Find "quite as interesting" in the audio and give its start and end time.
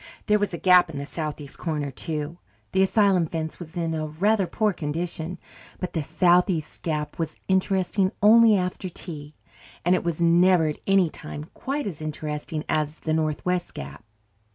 11.53-12.63